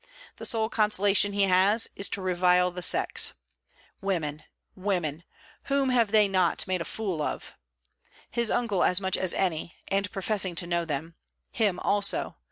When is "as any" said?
9.15-9.75